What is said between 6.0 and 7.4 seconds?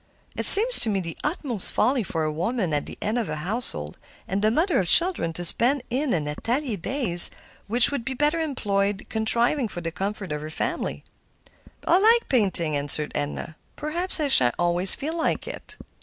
an atelier days